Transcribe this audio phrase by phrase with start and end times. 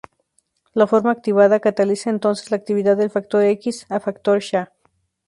[0.73, 4.71] La forma activada cataliza entonces la activación del factor X a factor Xa.